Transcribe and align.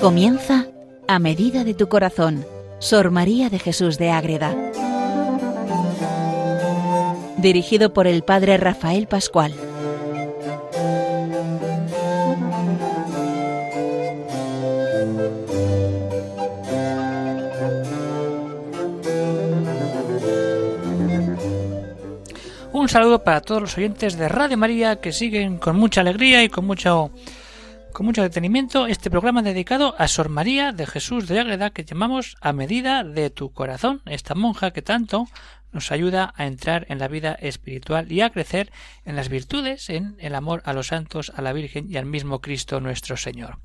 Comienza 0.00 0.64
a 1.08 1.18
medida 1.18 1.62
de 1.62 1.74
tu 1.74 1.90
corazón, 1.90 2.46
Sor 2.78 3.10
María 3.10 3.50
de 3.50 3.58
Jesús 3.58 3.98
de 3.98 4.10
Ágreda. 4.10 4.56
Dirigido 7.36 7.92
por 7.92 8.06
el 8.06 8.22
Padre 8.22 8.56
Rafael 8.56 9.06
Pascual. 9.06 9.52
Un 22.72 22.88
saludo 22.88 23.22
para 23.22 23.42
todos 23.42 23.60
los 23.60 23.76
oyentes 23.76 24.16
de 24.16 24.28
Radio 24.28 24.56
María 24.56 24.96
que 24.96 25.12
siguen 25.12 25.58
con 25.58 25.76
mucha 25.76 26.00
alegría 26.00 26.42
y 26.42 26.48
con 26.48 26.64
mucho 26.64 27.10
con 28.00 28.06
mucho 28.06 28.22
detenimiento 28.22 28.86
este 28.86 29.10
programa 29.10 29.42
dedicado 29.42 29.94
a 29.98 30.08
Sor 30.08 30.30
María 30.30 30.72
de 30.72 30.86
Jesús 30.86 31.28
de 31.28 31.38
Ágreda 31.38 31.68
que 31.68 31.84
llamamos 31.84 32.34
A 32.40 32.54
medida 32.54 33.04
de 33.04 33.28
tu 33.28 33.52
corazón, 33.52 34.00
esta 34.06 34.34
monja 34.34 34.70
que 34.70 34.80
tanto 34.80 35.26
nos 35.70 35.92
ayuda 35.92 36.32
a 36.34 36.46
entrar 36.46 36.86
en 36.88 36.98
la 36.98 37.08
vida 37.08 37.34
espiritual 37.34 38.10
y 38.10 38.22
a 38.22 38.30
crecer 38.30 38.72
en 39.04 39.16
las 39.16 39.28
virtudes, 39.28 39.90
en 39.90 40.16
el 40.18 40.34
amor 40.34 40.62
a 40.64 40.72
los 40.72 40.86
santos, 40.86 41.30
a 41.36 41.42
la 41.42 41.52
Virgen 41.52 41.90
y 41.90 41.98
al 41.98 42.06
mismo 42.06 42.40
Cristo 42.40 42.80
nuestro 42.80 43.18
Señor. 43.18 43.58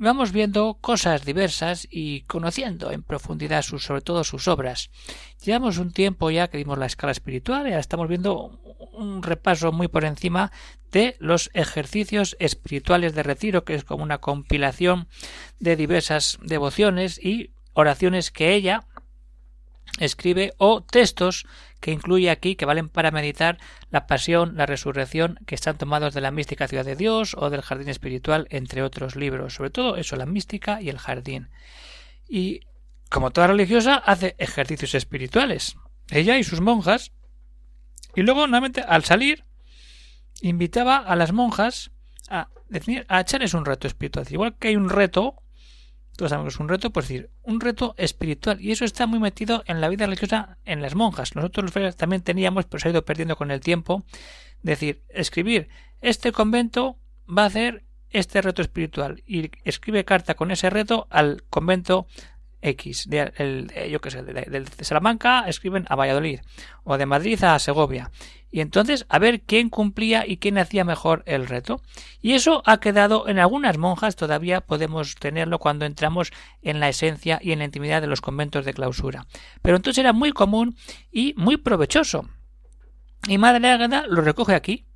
Vamos 0.00 0.32
viendo 0.32 0.78
cosas 0.80 1.24
diversas 1.24 1.86
y 1.90 2.22
conociendo 2.22 2.90
en 2.90 3.02
profundidad 3.02 3.62
sus, 3.62 3.84
sobre 3.84 4.00
todo 4.00 4.24
sus 4.24 4.48
obras. 4.48 4.90
Llevamos 5.44 5.78
un 5.78 5.92
tiempo 5.92 6.30
ya 6.30 6.48
que 6.48 6.58
dimos 6.58 6.78
la 6.78 6.86
escala 6.86 7.12
espiritual 7.12 7.62
y 7.62 7.70
ahora 7.70 7.80
estamos 7.80 8.08
viendo 8.08 8.60
un 8.92 9.22
repaso 9.22 9.72
muy 9.72 9.88
por 9.88 10.04
encima 10.04 10.52
de 10.90 11.16
los 11.18 11.50
ejercicios 11.54 12.36
espirituales 12.38 13.14
de 13.14 13.22
retiro, 13.22 13.64
que 13.64 13.74
es 13.74 13.84
como 13.84 14.02
una 14.02 14.18
compilación 14.18 15.08
de 15.58 15.76
diversas 15.76 16.38
devociones 16.42 17.18
y 17.22 17.50
oraciones 17.72 18.30
que 18.30 18.54
ella 18.54 18.86
escribe 19.98 20.54
o 20.58 20.82
textos 20.82 21.46
que 21.80 21.92
incluye 21.92 22.30
aquí 22.30 22.56
que 22.56 22.66
valen 22.66 22.88
para 22.88 23.10
meditar 23.10 23.58
la 23.90 24.06
pasión, 24.06 24.56
la 24.56 24.66
resurrección, 24.66 25.38
que 25.46 25.54
están 25.54 25.78
tomados 25.78 26.14
de 26.14 26.20
la 26.20 26.30
mística 26.30 26.66
ciudad 26.66 26.84
de 26.84 26.96
Dios 26.96 27.36
o 27.38 27.50
del 27.50 27.62
jardín 27.62 27.88
espiritual, 27.88 28.46
entre 28.50 28.82
otros 28.82 29.16
libros, 29.16 29.54
sobre 29.54 29.70
todo 29.70 29.96
eso, 29.96 30.16
la 30.16 30.26
mística 30.26 30.80
y 30.80 30.88
el 30.88 30.98
jardín. 30.98 31.50
Y 32.28 32.60
como 33.10 33.30
toda 33.30 33.48
religiosa, 33.48 33.96
hace 33.96 34.34
ejercicios 34.38 34.94
espirituales. 34.94 35.76
Ella 36.10 36.38
y 36.38 36.44
sus 36.44 36.60
monjas. 36.60 37.12
Y 38.16 38.22
luego, 38.22 38.46
nuevamente, 38.46 38.80
al 38.80 39.04
salir, 39.04 39.44
invitaba 40.40 40.96
a 40.96 41.14
las 41.16 41.32
monjas 41.32 41.90
a, 42.28 42.48
decir, 42.68 43.04
a 43.08 43.20
echarles 43.20 43.54
un 43.54 43.64
reto 43.64 43.86
espiritual. 43.86 44.26
Igual 44.30 44.56
que 44.58 44.68
hay 44.68 44.76
un 44.76 44.88
reto 44.88 45.36
todos 46.16 46.30
sabemos 46.30 46.52
que 46.52 46.56
es 46.56 46.60
un 46.60 46.68
reto, 46.68 46.90
pues 46.90 47.08
decir, 47.08 47.30
un 47.42 47.60
reto 47.60 47.94
espiritual. 47.98 48.60
Y 48.60 48.72
eso 48.72 48.84
está 48.84 49.06
muy 49.06 49.18
metido 49.18 49.62
en 49.66 49.80
la 49.80 49.88
vida 49.88 50.06
religiosa 50.06 50.58
en 50.64 50.82
las 50.82 50.94
monjas. 50.94 51.34
Nosotros 51.34 51.64
los 51.64 51.72
frailes 51.72 51.96
también 51.96 52.22
teníamos, 52.22 52.66
pero 52.66 52.80
se 52.80 52.88
ha 52.88 52.90
ido 52.90 53.04
perdiendo 53.04 53.36
con 53.36 53.50
el 53.50 53.60
tiempo. 53.60 54.04
Decir, 54.62 55.02
escribir, 55.08 55.68
este 56.00 56.32
convento 56.32 56.96
va 57.26 57.42
a 57.42 57.46
hacer 57.46 57.84
este 58.10 58.40
reto 58.42 58.62
espiritual. 58.62 59.22
Y 59.26 59.50
escribe 59.64 60.04
carta 60.04 60.34
con 60.34 60.50
ese 60.50 60.70
reto 60.70 61.06
al 61.10 61.44
convento 61.50 62.06
X, 62.64 63.08
de, 63.08 63.32
el, 63.36 63.70
yo 63.90 64.00
qué 64.00 64.10
sé, 64.10 64.22
de, 64.22 64.32
de, 64.32 64.84
Salamanca 64.84 65.44
escriben 65.46 65.84
a 65.88 65.96
Valladolid 65.96 66.40
o 66.82 66.96
de 66.96 67.06
Madrid 67.06 67.42
a 67.44 67.58
Segovia. 67.58 68.10
Y 68.54 68.60
entonces 68.60 69.04
a 69.08 69.18
ver 69.18 69.40
quién 69.40 69.68
cumplía 69.68 70.24
y 70.28 70.36
quién 70.36 70.58
hacía 70.58 70.84
mejor 70.84 71.24
el 71.26 71.48
reto. 71.48 71.80
Y 72.22 72.34
eso 72.34 72.62
ha 72.66 72.78
quedado 72.78 73.26
en 73.26 73.40
algunas 73.40 73.78
monjas, 73.78 74.14
todavía 74.14 74.60
podemos 74.60 75.16
tenerlo 75.16 75.58
cuando 75.58 75.86
entramos 75.86 76.30
en 76.62 76.78
la 76.78 76.88
esencia 76.88 77.40
y 77.42 77.50
en 77.50 77.58
la 77.58 77.64
intimidad 77.64 78.00
de 78.00 78.06
los 78.06 78.20
conventos 78.20 78.64
de 78.64 78.72
clausura. 78.72 79.26
Pero 79.60 79.74
entonces 79.74 79.98
era 79.98 80.12
muy 80.12 80.30
común 80.30 80.76
y 81.10 81.34
muy 81.36 81.56
provechoso. 81.56 82.28
Y 83.26 83.38
Madre 83.38 83.70
Águeda 83.70 84.04
lo 84.08 84.20
recoge 84.20 84.54
aquí, 84.54 84.86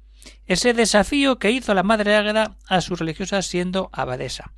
ese 0.46 0.72
desafío 0.72 1.40
que 1.40 1.50
hizo 1.50 1.75
la 1.75 1.82
Madre 1.82 2.14
Águeda 2.14 2.54
a 2.69 2.80
sus 2.80 3.00
religiosas 3.00 3.46
siendo 3.46 3.90
abadesa. 3.92 4.52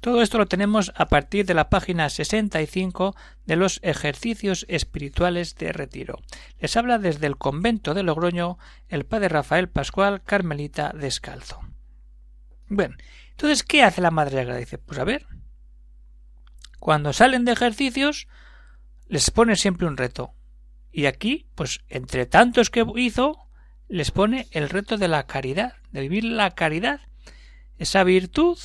Todo 0.00 0.22
esto 0.22 0.38
lo 0.38 0.46
tenemos 0.46 0.92
a 0.94 1.08
partir 1.08 1.44
de 1.44 1.54
la 1.54 1.68
página 1.70 2.08
65 2.08 3.16
de 3.46 3.56
los 3.56 3.80
ejercicios 3.82 4.64
espirituales 4.68 5.56
de 5.56 5.72
retiro. 5.72 6.20
Les 6.60 6.76
habla 6.76 6.98
desde 6.98 7.26
el 7.26 7.36
convento 7.36 7.94
de 7.94 8.04
Logroño 8.04 8.58
el 8.88 9.04
padre 9.04 9.28
Rafael 9.28 9.68
Pascual 9.68 10.22
Carmelita 10.22 10.92
Descalzo. 10.94 11.60
Bueno, 12.68 12.96
entonces, 13.30 13.62
¿qué 13.62 13.82
hace 13.82 14.00
la 14.00 14.10
Madre 14.10 14.40
Agradece? 14.40 14.78
Pues 14.78 14.98
a 14.98 15.04
ver, 15.04 15.26
cuando 16.78 17.12
salen 17.12 17.44
de 17.44 17.52
ejercicios, 17.52 18.28
les 19.08 19.30
pone 19.30 19.56
siempre 19.56 19.86
un 19.86 19.96
reto. 19.96 20.32
Y 20.92 21.06
aquí, 21.06 21.46
pues 21.54 21.80
entre 21.88 22.26
tantos 22.26 22.70
que 22.70 22.84
hizo, 22.96 23.48
les 23.88 24.10
pone 24.10 24.46
el 24.52 24.68
reto 24.68 24.96
de 24.96 25.08
la 25.08 25.26
caridad, 25.26 25.74
de 25.90 26.02
vivir 26.02 26.24
la 26.24 26.54
caridad, 26.54 27.00
esa 27.78 28.04
virtud 28.04 28.58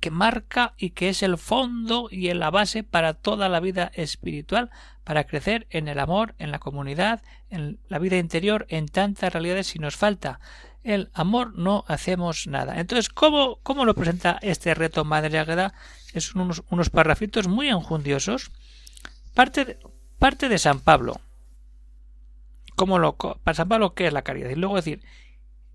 que 0.00 0.10
marca 0.10 0.74
y 0.76 0.90
que 0.90 1.08
es 1.08 1.22
el 1.22 1.38
fondo 1.38 2.08
y 2.10 2.32
la 2.34 2.50
base 2.50 2.82
para 2.82 3.14
toda 3.14 3.48
la 3.48 3.60
vida 3.60 3.90
espiritual, 3.94 4.70
para 5.04 5.24
crecer 5.24 5.66
en 5.70 5.88
el 5.88 5.98
amor, 5.98 6.34
en 6.38 6.50
la 6.50 6.58
comunidad, 6.58 7.22
en 7.50 7.78
la 7.88 7.98
vida 7.98 8.16
interior, 8.16 8.66
en 8.68 8.86
tantas 8.86 9.32
realidades 9.32 9.68
si 9.68 9.78
nos 9.78 9.96
falta 9.96 10.40
el 10.84 11.10
amor 11.12 11.54
no 11.54 11.84
hacemos 11.86 12.46
nada. 12.46 12.80
Entonces, 12.80 13.08
¿cómo, 13.10 13.58
cómo 13.62 13.84
lo 13.84 13.94
presenta 13.94 14.38
este 14.40 14.74
reto 14.74 15.04
Madre 15.04 15.38
Águeda? 15.38 15.74
Es 16.14 16.34
unos, 16.34 16.62
unos 16.70 16.88
parrafitos 16.88 17.46
muy 17.46 17.68
enjundiosos. 17.68 18.50
Parte 19.34 19.64
de, 19.64 19.78
parte 20.18 20.48
de 20.48 20.58
San 20.58 20.80
Pablo. 20.80 21.20
¿Cómo 22.74 22.98
lo, 22.98 23.16
para 23.16 23.54
San 23.54 23.68
Pablo, 23.68 23.94
¿qué 23.94 24.06
es 24.06 24.12
la 24.12 24.22
caridad? 24.22 24.50
Y 24.50 24.54
luego 24.54 24.76
decir, 24.76 25.02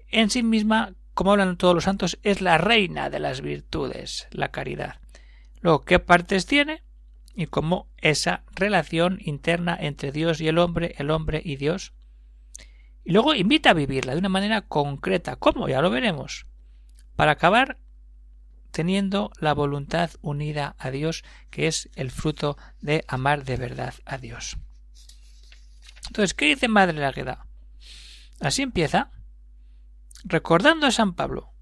en 0.09 0.29
sí 0.29 0.41
misma, 0.41 0.93
como 1.13 1.31
hablan 1.31 1.57
todos 1.57 1.75
los 1.75 1.83
santos, 1.83 2.19
es 2.23 2.41
la 2.41 2.57
reina 2.57 3.09
de 3.09 3.19
las 3.19 3.41
virtudes, 3.41 4.27
la 4.31 4.49
caridad. 4.49 4.99
Luego, 5.61 5.85
¿qué 5.85 5.99
partes 5.99 6.45
tiene? 6.45 6.83
Y 7.35 7.47
cómo 7.47 7.87
esa 7.97 8.43
relación 8.55 9.19
interna 9.21 9.77
entre 9.79 10.11
Dios 10.11 10.41
y 10.41 10.47
el 10.47 10.57
hombre, 10.57 10.95
el 10.97 11.11
hombre 11.11 11.41
y 11.43 11.55
Dios. 11.55 11.93
Y 13.03 13.11
luego 13.11 13.33
invita 13.33 13.71
a 13.71 13.73
vivirla 13.73 14.13
de 14.13 14.19
una 14.19 14.29
manera 14.29 14.61
concreta. 14.61 15.35
¿Cómo? 15.35 15.67
Ya 15.67 15.81
lo 15.81 15.89
veremos. 15.89 16.45
Para 17.15 17.33
acabar 17.33 17.77
teniendo 18.71 19.31
la 19.39 19.53
voluntad 19.53 20.11
unida 20.21 20.75
a 20.79 20.89
Dios, 20.89 21.23
que 21.51 21.67
es 21.67 21.89
el 21.95 22.11
fruto 22.11 22.57
de 22.81 23.05
amar 23.07 23.45
de 23.45 23.57
verdad 23.57 23.93
a 24.05 24.17
Dios. 24.17 24.57
Entonces, 26.07 26.33
¿qué 26.33 26.47
dice 26.47 26.67
Madre 26.67 26.99
la 26.99 27.47
Así 28.39 28.61
empieza 28.61 29.11
recordando 30.23 30.87
a 30.87 30.91
San 30.91 31.13
Pablo 31.13 31.53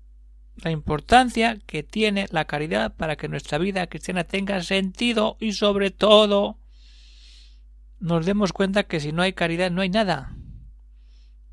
la 0.55 0.71
importancia 0.71 1.57
que 1.65 1.83
tiene 1.83 2.27
la 2.31 2.45
caridad 2.45 2.95
para 2.95 3.15
que 3.15 3.27
nuestra 3.27 3.57
vida 3.57 3.87
cristiana 3.87 4.23
tenga 4.23 4.61
sentido 4.61 5.37
y 5.39 5.53
sobre 5.53 5.91
todo 5.91 6.59
nos 7.99 8.25
demos 8.25 8.53
cuenta 8.53 8.83
que 8.83 8.99
si 8.99 9.11
no 9.11 9.21
hay 9.21 9.33
caridad 9.33 9.71
no 9.71 9.81
hay 9.81 9.89
nada. 9.89 10.35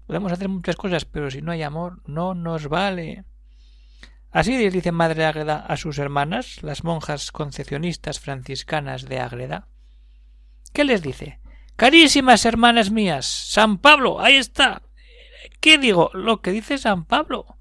Podemos 0.07 0.33
hacer 0.33 0.49
muchas 0.49 0.77
cosas, 0.77 1.05
pero 1.05 1.31
si 1.31 1.43
no 1.43 1.53
hay 1.53 1.63
amor 1.63 2.03
no 2.07 2.35
nos 2.35 2.69
vale. 2.69 3.25
Así 4.31 4.57
dice 4.57 4.93
Madre 4.93 5.25
Ágreda 5.25 5.59
a 5.59 5.77
sus 5.77 5.99
hermanas, 5.99 6.63
las 6.63 6.85
monjas 6.85 7.33
concepcionistas 7.33 8.21
franciscanas 8.21 9.09
de 9.09 9.21
Ágreda. 9.21 9.69
¿Qué 10.73 10.85
les 10.85 11.03
dice? 11.03 11.41
Carísimas 11.77 12.45
hermanas 12.45 12.91
mías, 12.91 13.27
San 13.27 13.79
Pablo, 13.79 14.21
ahí 14.21 14.35
está, 14.35 14.83
¿Qué 15.61 15.79
digo? 15.79 16.11
Lo 16.15 16.41
que 16.41 16.53
dice 16.53 16.79
San 16.79 17.05
Pablo. 17.05 17.57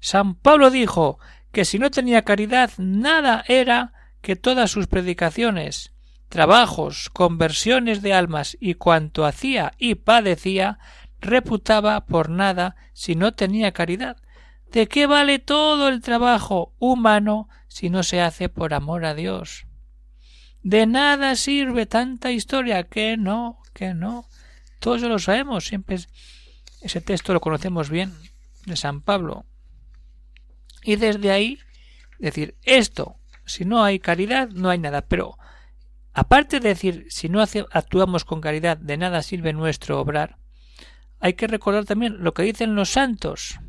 San 0.00 0.34
Pablo 0.34 0.70
dijo 0.70 1.18
que 1.52 1.64
si 1.64 1.78
no 1.78 1.90
tenía 1.90 2.22
caridad 2.22 2.70
nada 2.78 3.44
era 3.48 3.92
que 4.20 4.36
todas 4.36 4.70
sus 4.70 4.86
predicaciones, 4.86 5.92
trabajos, 6.28 7.10
conversiones 7.10 8.02
de 8.02 8.14
almas 8.14 8.56
y 8.60 8.74
cuanto 8.74 9.24
hacía 9.24 9.72
y 9.78 9.96
padecía, 9.96 10.78
reputaba 11.20 12.06
por 12.06 12.30
nada 12.30 12.76
si 12.92 13.14
no 13.14 13.32
tenía 13.32 13.72
caridad. 13.72 14.16
¿De 14.70 14.86
qué 14.86 15.06
vale 15.06 15.38
todo 15.38 15.88
el 15.88 16.00
trabajo 16.00 16.74
humano 16.78 17.48
si 17.66 17.90
no 17.90 18.02
se 18.02 18.20
hace 18.20 18.48
por 18.48 18.72
amor 18.72 19.04
a 19.04 19.14
Dios? 19.14 19.66
De 20.62 20.86
nada 20.86 21.34
sirve 21.36 21.86
tanta 21.86 22.30
historia 22.30 22.84
que 22.84 23.16
no, 23.16 23.58
que 23.72 23.94
no. 23.94 24.26
Todos 24.78 25.02
lo 25.02 25.18
sabemos, 25.18 25.66
siempre 25.66 25.98
ese 26.80 27.00
texto 27.00 27.32
lo 27.32 27.40
conocemos 27.40 27.90
bien 27.90 28.14
de 28.66 28.76
San 28.76 29.02
Pablo. 29.02 29.44
Y 30.82 30.96
desde 30.96 31.30
ahí 31.30 31.58
decir 32.18 32.56
esto, 32.62 33.16
si 33.44 33.64
no 33.64 33.82
hay 33.82 33.98
caridad, 33.98 34.48
no 34.48 34.70
hay 34.70 34.78
nada. 34.78 35.02
Pero 35.02 35.36
aparte 36.12 36.60
de 36.60 36.70
decir 36.70 37.06
si 37.10 37.28
no 37.28 37.42
actuamos 37.42 38.24
con 38.24 38.40
caridad, 38.40 38.76
de 38.76 38.96
nada 38.96 39.22
sirve 39.22 39.52
nuestro 39.52 40.00
obrar, 40.00 40.38
hay 41.18 41.34
que 41.34 41.46
recordar 41.46 41.84
también 41.84 42.16
lo 42.24 42.32
que 42.32 42.42
dicen 42.42 42.74
los 42.74 42.90
santos 42.90 43.60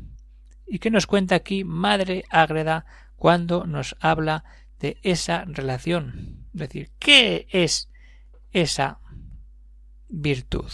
y 0.66 0.78
que 0.78 0.90
nos 0.90 1.06
cuenta 1.06 1.34
aquí 1.34 1.64
Madre 1.64 2.24
Ágreda 2.30 2.86
cuando 3.16 3.66
nos 3.66 3.94
habla 4.00 4.44
de 4.80 4.98
esa 5.02 5.44
relación. 5.44 6.46
Es 6.54 6.60
decir, 6.60 6.90
¿qué 6.98 7.46
es 7.50 7.90
esa 8.52 8.98
virtud? 10.08 10.70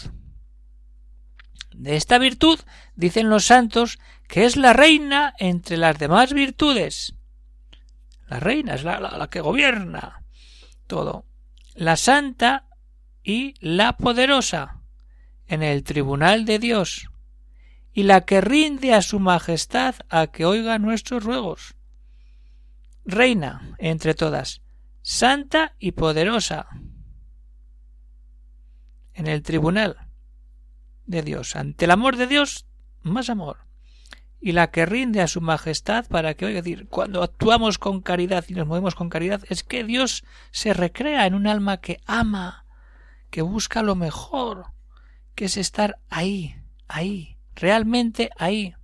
De 1.72 1.96
esta 1.96 2.18
virtud 2.18 2.58
dicen 2.96 3.28
los 3.28 3.44
santos 3.46 3.98
que 4.26 4.44
es 4.44 4.56
la 4.56 4.72
reina 4.72 5.34
entre 5.38 5.76
las 5.76 5.98
demás 5.98 6.32
virtudes. 6.32 7.14
La 8.26 8.40
reina 8.40 8.74
es 8.74 8.84
la, 8.84 9.00
la 9.00 9.30
que 9.30 9.40
gobierna 9.40 10.22
todo. 10.86 11.24
La 11.74 11.96
santa 11.96 12.66
y 13.22 13.54
la 13.60 13.96
poderosa 13.96 14.80
en 15.46 15.62
el 15.62 15.82
tribunal 15.84 16.44
de 16.44 16.58
Dios 16.58 17.08
y 17.92 18.02
la 18.02 18.24
que 18.24 18.40
rinde 18.40 18.94
a 18.94 19.02
su 19.02 19.18
majestad 19.18 19.94
a 20.08 20.28
que 20.28 20.44
oiga 20.44 20.78
nuestros 20.78 21.24
ruegos. 21.24 21.74
Reina 23.04 23.74
entre 23.78 24.14
todas, 24.14 24.60
santa 25.02 25.74
y 25.78 25.92
poderosa 25.92 26.68
en 29.14 29.26
el 29.26 29.42
tribunal 29.42 30.07
de 31.08 31.22
Dios. 31.22 31.56
Ante 31.56 31.86
el 31.86 31.90
amor 31.90 32.16
de 32.16 32.28
Dios, 32.28 32.66
más 33.02 33.28
amor. 33.30 33.58
Y 34.40 34.52
la 34.52 34.70
que 34.70 34.86
rinde 34.86 35.20
a 35.20 35.26
su 35.26 35.40
majestad 35.40 36.06
para 36.06 36.34
que 36.34 36.46
oiga 36.46 36.62
decir, 36.62 36.86
cuando 36.88 37.24
actuamos 37.24 37.78
con 37.78 38.02
caridad 38.02 38.44
y 38.46 38.54
nos 38.54 38.68
movemos 38.68 38.94
con 38.94 39.08
caridad, 39.08 39.42
es 39.48 39.64
que 39.64 39.82
Dios 39.82 40.24
se 40.52 40.74
recrea 40.74 41.26
en 41.26 41.34
un 41.34 41.48
alma 41.48 41.78
que 41.78 42.00
ama, 42.06 42.64
que 43.30 43.42
busca 43.42 43.82
lo 43.82 43.96
mejor, 43.96 44.66
que 45.34 45.46
es 45.46 45.56
estar 45.56 45.98
ahí, 46.08 46.54
ahí, 46.86 47.36
realmente 47.56 48.30
ahí. 48.36 48.74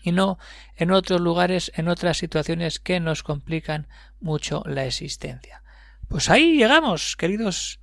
Y 0.00 0.12
no 0.12 0.38
en 0.76 0.92
otros 0.92 1.20
lugares, 1.20 1.72
en 1.74 1.88
otras 1.88 2.18
situaciones 2.18 2.78
que 2.78 3.00
nos 3.00 3.24
complican 3.24 3.88
mucho 4.20 4.62
la 4.66 4.84
existencia. 4.84 5.64
Pues 6.06 6.30
ahí 6.30 6.56
llegamos, 6.56 7.16
queridos 7.16 7.80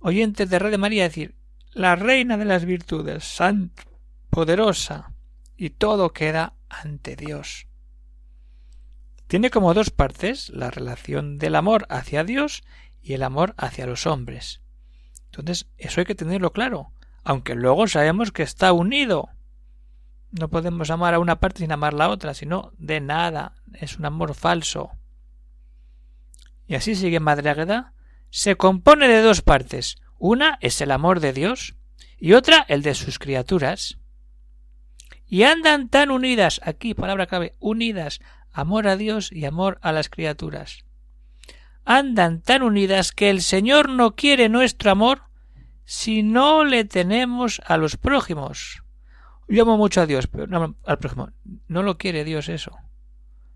oyentes 0.00 0.48
de 0.48 0.58
Red 0.58 0.70
de 0.70 0.78
María, 0.78 1.04
a 1.04 1.08
decir, 1.08 1.36
la 1.72 1.96
reina 1.96 2.36
de 2.36 2.44
las 2.44 2.64
virtudes, 2.64 3.24
santa, 3.24 3.84
poderosa, 4.30 5.12
y 5.56 5.70
todo 5.70 6.12
queda 6.12 6.54
ante 6.68 7.16
Dios. 7.16 7.66
Tiene 9.26 9.50
como 9.50 9.74
dos 9.74 9.90
partes 9.90 10.48
la 10.50 10.70
relación 10.70 11.38
del 11.38 11.54
amor 11.54 11.86
hacia 11.88 12.24
Dios 12.24 12.62
y 13.02 13.12
el 13.12 13.22
amor 13.22 13.54
hacia 13.56 13.86
los 13.86 14.06
hombres. 14.06 14.60
Entonces, 15.26 15.68
eso 15.78 16.00
hay 16.00 16.06
que 16.06 16.16
tenerlo 16.16 16.52
claro, 16.52 16.92
aunque 17.22 17.54
luego 17.54 17.86
sabemos 17.86 18.32
que 18.32 18.42
está 18.42 18.72
unido. 18.72 19.28
No 20.32 20.48
podemos 20.48 20.90
amar 20.90 21.14
a 21.14 21.20
una 21.20 21.38
parte 21.38 21.60
sin 21.60 21.72
amar 21.72 21.94
la 21.94 22.08
otra, 22.08 22.34
sino 22.34 22.72
de 22.78 23.00
nada, 23.00 23.54
es 23.74 23.98
un 23.98 24.04
amor 24.04 24.34
falso. 24.34 24.90
Y 26.66 26.74
así 26.74 26.94
sigue 26.94 27.20
Madre 27.20 27.50
Agueda, 27.50 27.92
se 28.30 28.56
compone 28.56 29.08
de 29.08 29.22
dos 29.22 29.42
partes. 29.42 29.96
Una 30.20 30.56
es 30.60 30.80
el 30.80 30.92
amor 30.92 31.18
de 31.18 31.32
Dios 31.32 31.74
y 32.16 32.34
otra 32.34 32.64
el 32.68 32.82
de 32.82 32.94
sus 32.94 33.18
criaturas. 33.18 33.98
Y 35.26 35.42
andan 35.42 35.88
tan 35.88 36.12
unidas, 36.12 36.60
aquí 36.62 36.94
palabra 36.94 37.26
clave, 37.26 37.56
unidas, 37.58 38.20
amor 38.52 38.86
a 38.86 38.96
Dios 38.96 39.32
y 39.32 39.44
amor 39.44 39.80
a 39.82 39.90
las 39.90 40.08
criaturas 40.08 40.84
andan 41.84 42.40
tan 42.40 42.62
unidas 42.62 43.10
que 43.10 43.30
el 43.30 43.42
Señor 43.42 43.88
no 43.88 44.14
quiere 44.14 44.48
nuestro 44.48 44.90
amor 44.90 45.22
si 45.84 46.22
no 46.22 46.64
le 46.64 46.84
tenemos 46.84 47.60
a 47.66 47.76
los 47.76 47.96
prójimos. 47.96 48.84
Yo 49.48 49.62
amo 49.62 49.76
mucho 49.76 50.00
a 50.00 50.06
Dios, 50.06 50.28
pero 50.28 50.46
no 50.46 50.76
al 50.84 50.98
prójimo. 50.98 51.30
No 51.66 51.82
lo 51.82 51.98
quiere 51.98 52.22
Dios 52.22 52.48
eso. 52.48 52.76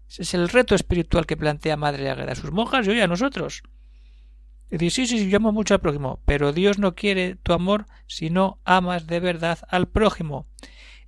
Ese 0.09 0.23
es 0.23 0.35
el 0.35 0.49
reto 0.49 0.75
espiritual 0.75 1.27
que 1.27 1.37
plantea 1.37 1.77
Madre 1.77 2.11
Águeda 2.11 2.33
a 2.33 2.35
sus 2.35 2.51
monjas 2.51 2.87
y 2.87 2.91
hoy 2.91 3.01
a 3.01 3.07
nosotros. 3.07 3.63
Y 4.75 4.77
dice, 4.77 5.07
sí, 5.07 5.19
sí, 5.19 5.31
yo 5.31 5.37
amo 5.37 5.53
mucho 5.53 5.75
al 5.75 5.81
prójimo, 5.81 6.19
pero 6.25 6.53
Dios 6.53 6.81
no 6.81 6.97
quiere 6.97 7.37
tu 7.37 7.53
amor 7.53 7.87
si 8.09 8.29
no 8.29 8.59
amas 8.65 9.07
de 9.07 9.21
verdad 9.21 9.61
al 9.69 9.87
prójimo. 9.87 10.49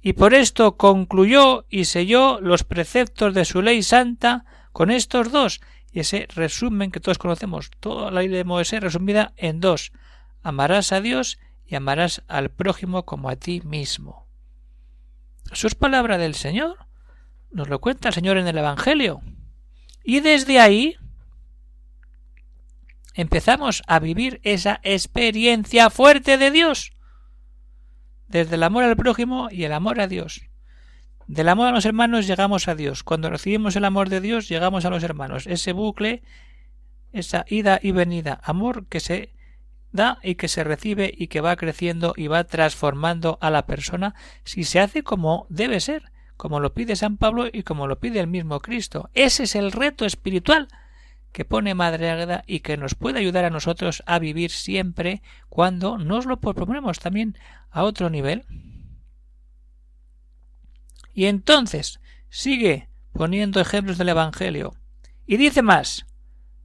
Y 0.01 0.13
por 0.13 0.35
esto 0.35 0.77
concluyó 0.77 1.67
y 1.69 1.87
selló 1.87 2.41
los 2.41 2.63
preceptos 2.63 3.35
de 3.35 3.45
su 3.45 3.63
ley 3.63 3.83
santa 3.83 4.45
con 4.71 4.93
estos 4.93 5.33
dos, 5.33 5.61
y 5.91 5.99
ese 5.99 6.29
resumen 6.33 6.93
que 6.93 7.01
todos 7.01 7.19
conocemos, 7.19 7.73
toda 7.81 8.13
la 8.13 8.21
ley 8.21 8.29
de 8.29 8.45
Moisés 8.45 8.81
resumida 8.81 9.33
en 9.37 9.59
dos 9.59 9.91
amarás 10.45 10.93
a 10.93 11.01
Dios 11.01 11.41
y 11.67 11.75
amarás 11.75 12.23
al 12.29 12.53
prójimo 12.53 13.05
como 13.05 13.31
a 13.31 13.35
ti 13.35 13.63
mismo. 13.65 14.29
Eso 15.51 15.67
es 15.67 15.75
palabra 15.75 16.19
del 16.19 16.37
Señor. 16.37 16.87
Nos 17.51 17.69
lo 17.69 17.81
cuenta 17.81 18.11
el 18.11 18.15
Señor 18.15 18.37
en 18.37 18.47
el 18.47 18.59
Evangelio. 18.59 19.23
Y 20.05 20.21
desde 20.21 20.61
ahí 20.61 20.95
empezamos 23.17 23.83
a 23.87 23.99
vivir 23.99 24.41
esa 24.45 24.79
experiencia 24.85 25.91
fuerte 25.91 26.37
de 26.37 26.51
Dios. 26.51 26.93
Desde 28.29 28.57
el 28.57 28.63
amor 28.63 28.85
al 28.85 28.97
prójimo 28.97 29.49
y 29.51 29.65
el 29.65 29.73
amor 29.73 30.01
a 30.01 30.07
Dios. 30.07 30.43
Del 31.27 31.49
amor 31.49 31.69
a 31.69 31.73
los 31.73 31.87
hermanos 31.87 32.27
llegamos 32.27 32.69
a 32.69 32.75
Dios. 32.75 33.03
Cuando 33.03 33.31
recibimos 33.31 33.75
el 33.75 33.85
amor 33.85 34.11
de 34.11 34.21
Dios 34.21 34.49
llegamos 34.49 34.85
a 34.85 34.91
los 34.91 35.03
hermanos. 35.03 35.47
Ese 35.47 35.73
bucle, 35.73 36.23
esa 37.13 37.45
ida 37.49 37.81
y 37.83 37.91
venida, 37.93 38.41
amor 38.45 38.87
que 38.87 39.01
se 39.01 39.33
da 39.93 40.19
y 40.23 40.35
que 40.35 40.49
se 40.49 40.63
recibe 40.63 41.13
y 41.17 41.29
que 41.29 41.41
va 41.41 41.57
creciendo 41.57 42.13
y 42.17 42.27
va 42.27 42.45
transformando 42.45 43.39
a 43.41 43.51
la 43.51 43.67
persona 43.67 44.15
si 44.45 44.65
se 44.65 44.79
hace 44.79 45.03
como 45.03 45.47
debe 45.49 45.81
ser, 45.81 46.13
como 46.37 46.61
lo 46.61 46.75
pide 46.75 46.97
San 46.97 47.17
Pablo 47.17 47.47
y 47.51 47.63
como 47.63 47.87
lo 47.87 47.99
pide 47.99 48.21
el 48.21 48.27
mismo 48.27 48.61
Cristo. 48.61 49.09
Ese 49.15 49.45
es 49.45 49.55
el 49.55 49.73
reto 49.73 50.05
espiritual 50.05 50.69
que 51.37 51.45
pone 51.45 51.75
Madre 51.75 52.09
Águeda 52.09 52.45
y 52.47 52.61
que 52.61 52.79
nos 52.79 52.95
puede 52.95 53.19
ayudar 53.19 53.45
a 53.45 53.51
nosotros 53.51 54.03
a 54.07 54.19
vivir 54.19 54.51
siempre 54.51 55.21
cuando 55.51 55.99
nos 55.99 56.25
lo 56.25 56.41
proponemos 56.41 56.99
también 56.99 57.37
a 57.69 57.83
otro 57.83 58.09
nivel. 58.09 58.47
Y 61.13 61.27
entonces 61.27 62.01
sigue 62.31 62.89
poniendo 63.13 63.61
ejemplos 63.61 63.99
del 63.99 64.09
Evangelio. 64.09 64.77
Y 65.27 65.37
dice 65.37 65.61
más 65.61 66.07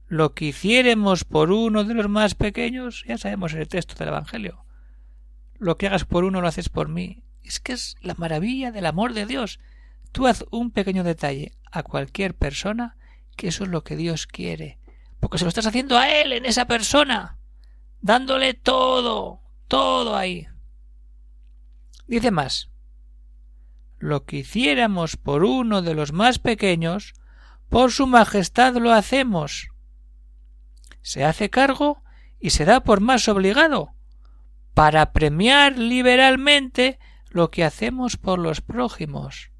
lo 0.08 0.32
que 0.32 0.46
hiciéremos 0.46 1.24
por 1.24 1.52
uno 1.52 1.84
de 1.84 1.92
los 1.92 2.08
más 2.08 2.34
pequeños, 2.34 3.04
ya 3.06 3.18
sabemos 3.18 3.52
el 3.52 3.68
texto 3.68 3.94
del 3.96 4.08
Evangelio. 4.08 4.64
Lo 5.58 5.76
que 5.76 5.88
hagas 5.88 6.06
por 6.06 6.24
uno 6.24 6.40
lo 6.40 6.48
haces 6.48 6.70
por 6.70 6.88
mí. 6.88 7.24
Es 7.42 7.60
que 7.60 7.74
es 7.74 7.96
la 8.00 8.14
maravilla 8.14 8.72
del 8.72 8.86
amor 8.86 9.12
de 9.12 9.26
Dios. 9.26 9.60
Tú 10.12 10.26
haz 10.26 10.46
un 10.50 10.70
pequeño 10.70 11.04
detalle 11.04 11.52
a 11.70 11.82
cualquier 11.82 12.34
persona, 12.34 12.96
que 13.36 13.48
eso 13.48 13.64
es 13.64 13.70
lo 13.70 13.84
que 13.84 13.96
Dios 13.96 14.26
quiere. 14.26 14.78
Porque 15.20 15.38
se 15.38 15.44
lo 15.44 15.48
estás 15.48 15.66
haciendo 15.66 15.98
a 15.98 16.08
Él, 16.08 16.32
en 16.32 16.46
esa 16.46 16.66
persona. 16.66 17.38
Dándole 18.00 18.54
todo, 18.54 19.40
todo 19.68 20.16
ahí. 20.16 20.48
Dice 22.06 22.30
más 22.30 22.72
lo 24.02 24.24
que 24.24 24.38
hiciéramos 24.38 25.16
por 25.16 25.44
uno 25.44 25.80
de 25.80 25.94
los 25.94 26.12
más 26.12 26.40
pequeños, 26.40 27.14
por 27.68 27.92
su 27.92 28.08
majestad 28.08 28.74
lo 28.74 28.92
hacemos. 28.92 29.68
Se 31.02 31.24
hace 31.24 31.50
cargo 31.50 32.02
y 32.40 32.50
se 32.50 32.64
da 32.64 32.82
por 32.82 33.00
más 33.00 33.28
obligado, 33.28 33.94
para 34.74 35.12
premiar 35.12 35.78
liberalmente 35.78 36.98
lo 37.30 37.52
que 37.52 37.64
hacemos 37.64 38.16
por 38.16 38.40
los 38.40 38.60
prójimos. 38.60 39.52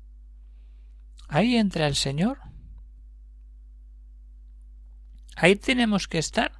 Ahí 1.28 1.56
entra 1.56 1.86
el 1.86 1.94
Señor. 1.94 2.40
Ahí 5.36 5.56
tenemos 5.56 6.08
que 6.08 6.18
estar, 6.18 6.52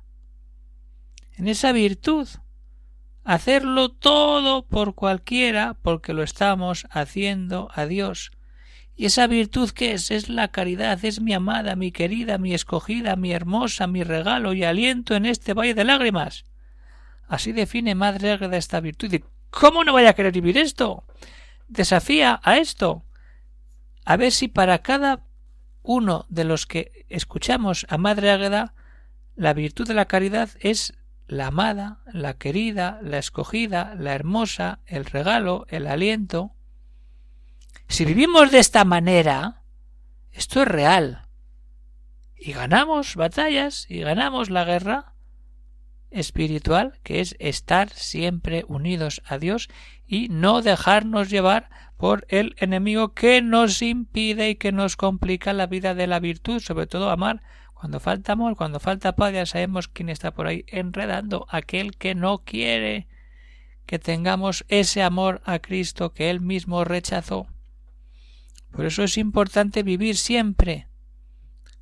en 1.37 1.49
esa 1.49 1.73
virtud 1.73 2.29
hacerlo 3.25 3.91
todo 3.91 4.67
por 4.67 4.95
cualquiera 4.95 5.77
porque 5.83 6.13
lo 6.13 6.23
estamos 6.23 6.87
haciendo 6.91 7.71
a 7.75 7.87
Dios. 7.87 8.33
¿Y 8.95 9.07
esa 9.07 9.27
virtud 9.27 9.71
qué 9.71 9.93
es? 9.93 10.11
Es 10.11 10.29
la 10.29 10.49
caridad, 10.49 11.03
es 11.05 11.21
mi 11.21 11.33
amada, 11.33 11.77
mi 11.77 11.93
querida, 11.93 12.39
mi 12.39 12.53
escogida, 12.53 13.17
mi 13.17 13.33
hermosa, 13.33 13.87
mi 13.87 14.03
regalo 14.03 14.53
y 14.53 14.65
aliento 14.65 15.15
en 15.15 15.27
este 15.27 15.55
valle 15.55 15.75
de 15.75 15.85
lágrimas. 15.85 16.45
Así 17.27 17.53
define 17.53 17.95
Madre 17.95 18.33
Ágreda 18.33 18.59
esta 18.59 18.81
virtud. 18.81 19.13
¿Y 19.13 19.25
cómo 19.51 19.85
no 19.85 19.95
vaya 19.95 20.11
a 20.11 20.15
querer 20.15 20.33
vivir 20.33 20.59
esto? 20.59 21.05
Desafía 21.69 22.41
a 22.43 22.59
esto. 22.59 23.05
A 24.05 24.17
ver 24.17 24.33
si 24.33 24.49
para 24.49 24.83
cada 24.83 25.25
uno 25.83 26.27
de 26.29 26.45
los 26.45 26.67
que 26.67 27.07
escuchamos 27.09 27.87
a 27.89 27.99
Madre 27.99 28.31
Ágreda 28.31 28.75
la 29.35 29.55
virtud 29.55 29.89
de 29.89 29.95
la 29.95 30.07
caridad 30.07 30.51
es 30.61 30.95
la 31.27 31.47
amada, 31.47 32.01
la 32.13 32.35
querida, 32.35 32.99
la 33.03 33.19
escogida, 33.19 33.95
la 33.99 34.15
hermosa, 34.15 34.81
el 34.87 35.07
regalo, 35.07 35.67
el 35.69 35.87
aliento. 35.87 36.53
Si 37.89 38.05
vivimos 38.05 38.51
de 38.51 38.59
esta 38.59 38.85
manera, 38.85 39.63
esto 40.31 40.63
es 40.63 40.69
real. 40.69 41.27
Y 42.37 42.53
ganamos 42.53 43.17
batallas 43.17 43.87
y 43.89 44.01
ganamos 44.01 44.51
la 44.51 44.65
guerra 44.65 45.15
espiritual 46.11 46.99
que 47.03 47.21
es 47.21 47.37
estar 47.39 47.89
siempre 47.91 48.65
unidos 48.69 49.23
a 49.25 49.39
Dios 49.39 49.71
y 50.07 50.29
no 50.29 50.61
dejarnos 50.61 51.31
llevar 51.31 51.71
por 52.03 52.27
el 52.29 52.57
enemigo 52.59 53.15
que 53.15 53.43
nos 53.43 53.81
impide 53.81 54.51
y 54.51 54.55
que 54.57 54.73
nos 54.73 54.97
complica 54.97 55.53
la 55.53 55.69
vida 55.69 55.95
de 55.95 56.09
la 56.09 56.19
virtud, 56.19 56.59
sobre 56.59 56.89
todo 56.89 57.11
amar. 57.11 57.45
Cuando 57.75 58.01
falta 58.01 58.33
amor, 58.33 58.57
cuando 58.57 58.81
falta 58.81 59.15
paz, 59.15 59.33
ya 59.33 59.47
sabemos 59.47 59.87
quién 59.87 60.09
está 60.09 60.33
por 60.33 60.49
ahí 60.49 60.65
enredando, 60.67 61.47
aquel 61.49 61.97
que 61.97 62.17
no 62.17 62.39
quiere 62.39 63.07
que 63.87 64.01
tengamos 64.01 64.65
ese 64.67 65.01
amor 65.01 65.43
a 65.45 65.61
Cristo 65.61 66.13
que 66.13 66.29
él 66.31 66.41
mismo 66.41 66.83
rechazó. 66.83 67.47
Por 68.73 68.85
eso 68.85 69.05
es 69.05 69.17
importante 69.17 69.85
vivir 69.85 70.17
siempre 70.17 70.89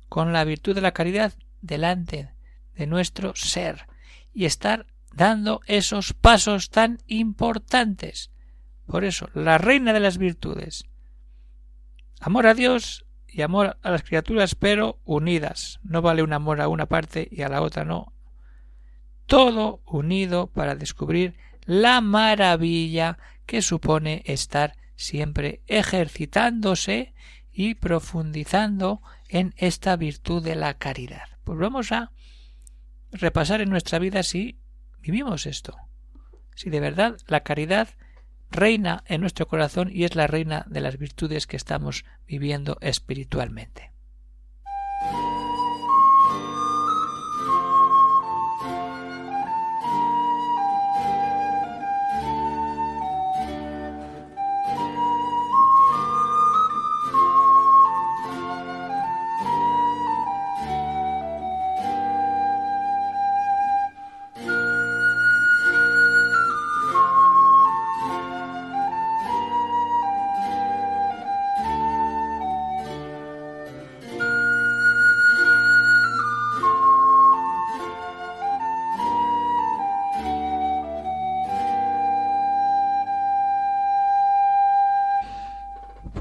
con 0.07 0.33
la 0.33 0.43
virtud 0.43 0.75
de 0.75 0.81
la 0.81 0.91
caridad 0.91 1.33
delante 1.63 2.29
de 2.75 2.85
nuestro 2.85 3.33
ser 3.35 3.87
y 4.35 4.45
estar 4.45 4.85
dando 5.11 5.61
esos 5.65 6.13
pasos 6.13 6.69
tan 6.69 6.99
importantes. 7.07 8.30
Por 8.91 9.05
eso, 9.05 9.29
la 9.33 9.57
reina 9.57 9.93
de 9.93 10.01
las 10.01 10.17
virtudes. 10.17 10.83
Amor 12.19 12.45
a 12.45 12.53
Dios 12.53 13.05
y 13.25 13.41
amor 13.41 13.77
a 13.81 13.89
las 13.89 14.03
criaturas, 14.03 14.53
pero 14.53 14.99
unidas. 15.05 15.79
No 15.81 16.01
vale 16.01 16.23
un 16.23 16.33
amor 16.33 16.59
a 16.59 16.67
una 16.67 16.87
parte 16.87 17.29
y 17.31 17.43
a 17.43 17.47
la 17.47 17.61
otra 17.61 17.85
no. 17.85 18.11
Todo 19.27 19.81
unido 19.85 20.47
para 20.47 20.75
descubrir 20.75 21.37
la 21.63 22.01
maravilla 22.01 23.17
que 23.45 23.61
supone 23.61 24.23
estar 24.25 24.75
siempre 24.97 25.61
ejercitándose 25.67 27.13
y 27.49 27.75
profundizando 27.75 29.01
en 29.29 29.53
esta 29.55 29.95
virtud 29.95 30.43
de 30.43 30.55
la 30.55 30.73
caridad. 30.73 31.29
Pues 31.45 31.57
vamos 31.57 31.93
a 31.93 32.11
repasar 33.13 33.61
en 33.61 33.69
nuestra 33.69 33.99
vida 33.99 34.21
si 34.21 34.59
vivimos 34.99 35.45
esto, 35.45 35.77
si 36.55 36.69
de 36.69 36.81
verdad 36.81 37.17
la 37.27 37.39
caridad 37.39 37.87
reina 38.51 39.03
en 39.07 39.21
nuestro 39.21 39.47
corazón 39.47 39.89
y 39.91 40.03
es 40.03 40.15
la 40.15 40.27
reina 40.27 40.65
de 40.69 40.81
las 40.81 40.97
virtudes 40.97 41.47
que 41.47 41.57
estamos 41.57 42.05
viviendo 42.27 42.77
espiritualmente. 42.81 43.90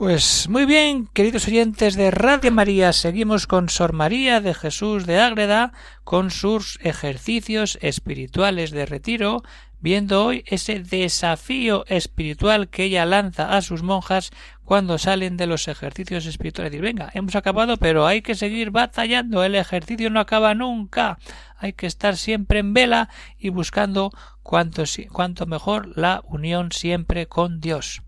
Pues 0.00 0.48
muy 0.48 0.64
bien, 0.64 1.08
queridos 1.08 1.46
oyentes 1.46 1.94
de 1.94 2.10
Radio 2.10 2.50
María, 2.50 2.94
seguimos 2.94 3.46
con 3.46 3.68
Sor 3.68 3.92
María 3.92 4.40
de 4.40 4.54
Jesús 4.54 5.04
de 5.04 5.20
Ágreda 5.20 5.74
con 6.04 6.30
sus 6.30 6.78
ejercicios 6.80 7.78
espirituales 7.82 8.70
de 8.70 8.86
retiro, 8.86 9.42
viendo 9.78 10.24
hoy 10.24 10.42
ese 10.46 10.78
desafío 10.78 11.84
espiritual 11.86 12.70
que 12.70 12.84
ella 12.84 13.04
lanza 13.04 13.54
a 13.54 13.60
sus 13.60 13.82
monjas 13.82 14.30
cuando 14.64 14.96
salen 14.96 15.36
de 15.36 15.46
los 15.46 15.68
ejercicios 15.68 16.24
espirituales. 16.24 16.72
Decir, 16.72 16.82
venga, 16.82 17.10
hemos 17.12 17.36
acabado, 17.36 17.76
pero 17.76 18.06
hay 18.06 18.22
que 18.22 18.34
seguir 18.34 18.70
batallando, 18.70 19.44
el 19.44 19.54
ejercicio 19.54 20.08
no 20.08 20.20
acaba 20.20 20.54
nunca, 20.54 21.18
hay 21.58 21.74
que 21.74 21.86
estar 21.86 22.16
siempre 22.16 22.60
en 22.60 22.72
vela 22.72 23.10
y 23.38 23.50
buscando 23.50 24.12
cuanto, 24.42 24.84
cuanto 25.12 25.44
mejor 25.44 25.94
la 25.94 26.22
unión 26.24 26.72
siempre 26.72 27.26
con 27.26 27.60
Dios. 27.60 28.00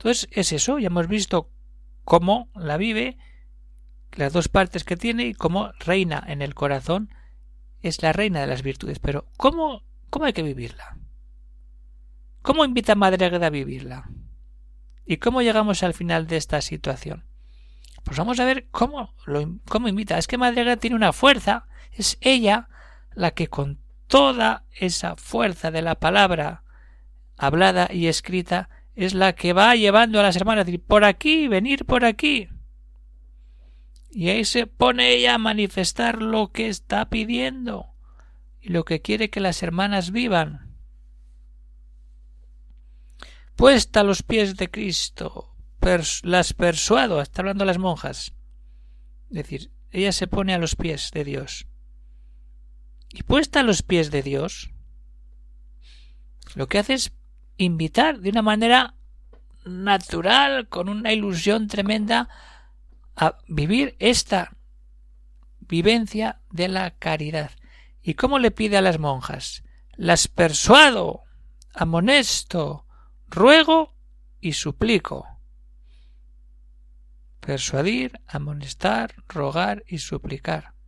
Entonces 0.00 0.28
es 0.32 0.52
eso, 0.52 0.78
ya 0.78 0.86
hemos 0.86 1.08
visto 1.08 1.50
cómo 2.06 2.48
la 2.54 2.78
vive, 2.78 3.18
las 4.12 4.32
dos 4.32 4.48
partes 4.48 4.82
que 4.82 4.96
tiene 4.96 5.24
y 5.24 5.34
cómo 5.34 5.72
reina 5.78 6.24
en 6.26 6.40
el 6.40 6.54
corazón, 6.54 7.12
es 7.82 8.02
la 8.02 8.14
reina 8.14 8.40
de 8.40 8.46
las 8.46 8.62
virtudes. 8.62 8.98
Pero 8.98 9.26
¿cómo, 9.36 9.82
cómo 10.08 10.24
hay 10.24 10.32
que 10.32 10.42
vivirla? 10.42 10.96
¿Cómo 12.40 12.64
invita 12.64 12.92
a 12.92 12.96
Madre 12.96 13.26
Agueda 13.26 13.48
a 13.48 13.50
vivirla? 13.50 14.08
¿Y 15.04 15.18
cómo 15.18 15.42
llegamos 15.42 15.82
al 15.82 15.92
final 15.92 16.26
de 16.26 16.38
esta 16.38 16.62
situación? 16.62 17.26
Pues 18.02 18.16
vamos 18.16 18.40
a 18.40 18.46
ver 18.46 18.68
cómo 18.70 19.12
lo 19.26 19.58
cómo 19.66 19.86
invita. 19.86 20.16
Es 20.16 20.26
que 20.26 20.38
Madre 20.38 20.62
Agueda 20.62 20.78
tiene 20.78 20.96
una 20.96 21.12
fuerza, 21.12 21.66
es 21.92 22.16
ella 22.22 22.70
la 23.12 23.32
que 23.32 23.48
con 23.48 23.80
toda 24.06 24.64
esa 24.72 25.16
fuerza 25.16 25.70
de 25.70 25.82
la 25.82 25.96
palabra 25.96 26.62
hablada 27.36 27.90
y 27.92 28.06
escrita 28.06 28.70
es 28.94 29.14
la 29.14 29.34
que 29.34 29.52
va 29.52 29.76
llevando 29.76 30.20
a 30.20 30.22
las 30.22 30.36
hermanas 30.36 30.66
decir 30.66 30.82
por 30.82 31.04
aquí, 31.04 31.48
venir 31.48 31.84
por 31.84 32.04
aquí. 32.04 32.48
Y 34.10 34.28
ahí 34.28 34.44
se 34.44 34.66
pone 34.66 35.10
ella 35.10 35.34
a 35.34 35.38
manifestar 35.38 36.20
lo 36.20 36.50
que 36.50 36.68
está 36.68 37.08
pidiendo 37.08 37.86
y 38.60 38.70
lo 38.70 38.84
que 38.84 39.00
quiere 39.00 39.30
que 39.30 39.40
las 39.40 39.62
hermanas 39.62 40.10
vivan. 40.10 40.76
Puesta 43.56 44.00
a 44.00 44.04
los 44.04 44.22
pies 44.22 44.56
de 44.56 44.70
Cristo, 44.70 45.54
las 46.22 46.52
persuado, 46.54 47.20
está 47.20 47.42
hablando 47.42 47.64
las 47.64 47.78
monjas. 47.78 48.32
Es 49.28 49.36
decir, 49.36 49.70
ella 49.90 50.12
se 50.12 50.26
pone 50.26 50.54
a 50.54 50.58
los 50.58 50.76
pies 50.76 51.10
de 51.12 51.24
Dios. 51.24 51.66
Y 53.12 53.22
puesta 53.22 53.60
a 53.60 53.64
los 53.64 53.82
pies 53.82 54.10
de 54.10 54.22
Dios, 54.22 54.70
lo 56.54 56.68
que 56.68 56.78
hace 56.78 56.94
es 56.94 57.12
invitar 57.64 58.20
de 58.20 58.30
una 58.30 58.42
manera 58.42 58.94
natural, 59.64 60.68
con 60.68 60.88
una 60.88 61.12
ilusión 61.12 61.68
tremenda, 61.68 62.28
a 63.16 63.36
vivir 63.48 63.96
esta 63.98 64.56
vivencia 65.60 66.40
de 66.50 66.68
la 66.68 66.90
caridad. 66.92 67.50
¿Y 68.02 68.14
cómo 68.14 68.38
le 68.38 68.50
pide 68.50 68.78
a 68.78 68.80
las 68.80 68.98
monjas? 68.98 69.62
Las 69.94 70.26
persuado, 70.26 71.24
amonesto, 71.74 72.86
ruego 73.28 73.94
y 74.40 74.54
suplico. 74.54 75.26
Persuadir, 77.40 78.20
amonestar, 78.26 79.14
rogar 79.28 79.84
y 79.86 79.98
suplicar 79.98 80.79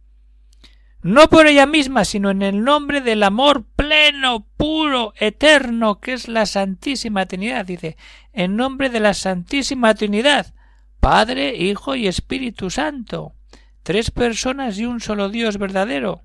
no 1.02 1.28
por 1.28 1.48
ella 1.48 1.66
misma, 1.66 2.04
sino 2.04 2.30
en 2.30 2.42
el 2.42 2.62
nombre 2.62 3.00
del 3.00 3.24
amor 3.24 3.64
pleno, 3.76 4.46
puro, 4.56 5.12
eterno, 5.18 6.00
que 6.00 6.12
es 6.12 6.28
la 6.28 6.46
Santísima 6.46 7.26
Trinidad. 7.26 7.66
Dice, 7.66 7.96
en 8.32 8.54
nombre 8.54 8.88
de 8.88 9.00
la 9.00 9.12
Santísima 9.12 9.94
Trinidad, 9.94 10.54
Padre, 11.00 11.56
Hijo 11.56 11.96
y 11.96 12.06
Espíritu 12.06 12.70
Santo, 12.70 13.34
tres 13.82 14.12
personas 14.12 14.78
y 14.78 14.86
un 14.86 15.00
solo 15.00 15.28
Dios 15.28 15.58
verdadero, 15.58 16.22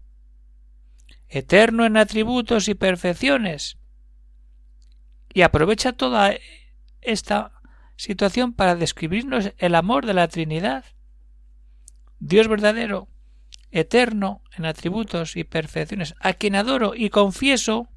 eterno 1.28 1.86
en 1.86 1.98
atributos 1.98 2.68
y 2.68 2.76
perfecciones. 2.76 3.80
Y 5.34 5.42
aprovecha 5.42 5.94
toda 5.94 6.36
esta 7.02 7.52
situación 7.96 8.54
para 8.54 8.76
describirnos 8.76 9.54
el 9.58 9.74
amor 9.74 10.06
de 10.06 10.14
la 10.14 10.28
Trinidad. 10.28 10.86
Dios 12.20 12.48
verdadero, 12.48 13.08
eterno 13.72 14.42
en 14.56 14.66
atributos 14.66 15.36
y 15.36 15.44
perfecciones, 15.44 16.16
a 16.20 16.34
quien 16.34 16.56
adoro 16.56 16.96
y 16.96 17.10
confieso 17.10 17.90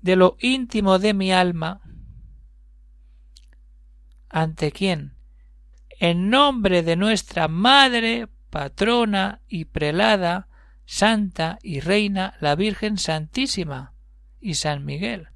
de 0.00 0.16
lo 0.16 0.36
íntimo 0.40 0.98
de 0.98 1.14
mi 1.14 1.32
alma, 1.32 1.80
ante 4.28 4.72
quien, 4.72 5.14
en 6.00 6.28
nombre 6.28 6.82
de 6.82 6.96
nuestra 6.96 7.48
Madre, 7.48 8.28
patrona 8.50 9.40
y 9.48 9.66
prelada, 9.66 10.48
santa 10.86 11.58
y 11.62 11.80
reina, 11.80 12.36
la 12.40 12.54
Virgen 12.54 12.98
Santísima 12.98 13.94
y 14.40 14.54
San 14.54 14.84
Miguel. 14.84 15.28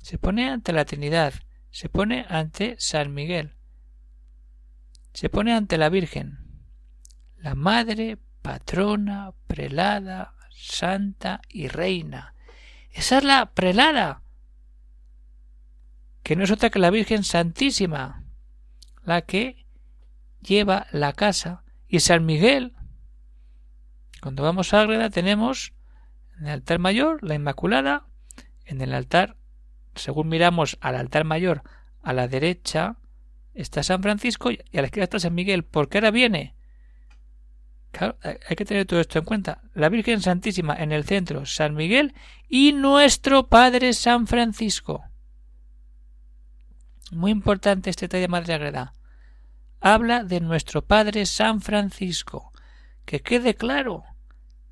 Se 0.00 0.18
pone 0.18 0.48
ante 0.48 0.72
la 0.72 0.84
Trinidad, 0.84 1.34
se 1.70 1.88
pone 1.88 2.26
ante 2.28 2.76
San 2.78 3.12
Miguel, 3.12 3.54
se 5.12 5.28
pone 5.28 5.52
ante 5.52 5.78
la 5.78 5.88
Virgen, 5.88 6.43
la 7.44 7.54
madre, 7.54 8.16
patrona, 8.40 9.34
prelada, 9.46 10.32
santa 10.50 11.42
y 11.50 11.68
reina. 11.68 12.34
Esa 12.90 13.18
es 13.18 13.24
la 13.24 13.52
prelada, 13.52 14.22
que 16.22 16.36
no 16.36 16.44
es 16.44 16.50
otra 16.50 16.70
que 16.70 16.78
la 16.78 16.88
Virgen 16.88 17.22
Santísima, 17.22 18.24
la 19.04 19.26
que 19.26 19.66
lleva 20.40 20.86
la 20.90 21.12
casa. 21.12 21.64
Y 21.86 22.00
San 22.00 22.24
Miguel, 22.24 22.72
cuando 24.22 24.42
vamos 24.42 24.72
a 24.72 24.80
Ágreda 24.80 25.10
tenemos 25.10 25.74
En 26.38 26.46
el 26.46 26.52
altar 26.52 26.78
mayor, 26.78 27.22
la 27.22 27.34
Inmaculada. 27.34 28.06
En 28.64 28.80
el 28.80 28.94
altar, 28.94 29.36
según 29.94 30.28
miramos 30.28 30.78
al 30.80 30.96
altar 30.96 31.24
mayor, 31.24 31.62
a 32.02 32.14
la 32.14 32.26
derecha 32.26 32.96
está 33.52 33.82
San 33.82 34.02
Francisco 34.02 34.50
y 34.50 34.58
a 34.72 34.80
la 34.80 34.86
izquierda 34.86 35.04
está 35.04 35.18
San 35.18 35.34
Miguel. 35.34 35.62
¿Por 35.62 35.90
qué 35.90 35.98
ahora 35.98 36.10
viene? 36.10 36.54
Claro, 37.96 38.18
hay 38.24 38.56
que 38.56 38.64
tener 38.64 38.86
todo 38.86 38.98
esto 38.98 39.20
en 39.20 39.24
cuenta. 39.24 39.62
La 39.72 39.88
Virgen 39.88 40.20
Santísima 40.20 40.74
en 40.74 40.90
el 40.90 41.04
centro, 41.04 41.46
San 41.46 41.76
Miguel 41.76 42.12
y 42.48 42.72
nuestro 42.72 43.46
Padre 43.46 43.92
San 43.92 44.26
Francisco. 44.26 45.04
Muy 47.12 47.30
importante 47.30 47.90
este 47.90 48.06
detalle 48.06 48.22
de 48.22 48.28
Madre 48.28 48.54
Agreda. 48.54 48.94
Habla 49.80 50.24
de 50.24 50.40
nuestro 50.40 50.82
Padre 50.82 51.24
San 51.24 51.60
Francisco. 51.60 52.52
Que 53.04 53.20
quede 53.20 53.54
claro 53.54 54.02